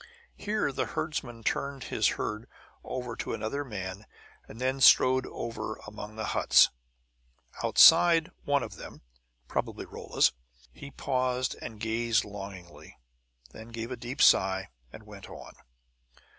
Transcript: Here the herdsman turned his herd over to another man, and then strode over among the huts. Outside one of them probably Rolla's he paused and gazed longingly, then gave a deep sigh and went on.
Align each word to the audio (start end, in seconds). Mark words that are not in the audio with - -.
Here 0.35 0.71
the 0.71 0.87
herdsman 0.87 1.43
turned 1.43 1.83
his 1.83 2.07
herd 2.17 2.47
over 2.83 3.15
to 3.17 3.35
another 3.35 3.63
man, 3.63 4.07
and 4.47 4.59
then 4.59 4.81
strode 4.81 5.27
over 5.27 5.75
among 5.85 6.15
the 6.15 6.25
huts. 6.33 6.71
Outside 7.63 8.31
one 8.43 8.63
of 8.63 8.77
them 8.77 9.03
probably 9.47 9.85
Rolla's 9.85 10.31
he 10.73 10.89
paused 10.89 11.55
and 11.61 11.79
gazed 11.79 12.25
longingly, 12.25 12.97
then 13.51 13.67
gave 13.67 13.91
a 13.91 13.95
deep 13.95 14.23
sigh 14.23 14.71
and 14.91 15.03
went 15.03 15.29
on. 15.29 15.53